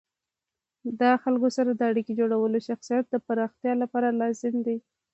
د 0.99 1.01
خلکو 1.23 1.47
سره 1.57 1.69
د 1.73 1.81
اړیکو 1.91 2.17
جوړول 2.19 2.49
د 2.53 2.59
شخصیت 2.69 3.05
د 3.09 3.15
پراختیا 3.27 3.73
لپاره 3.83 4.15
لازمي 4.21 4.61
دي. 4.67 4.77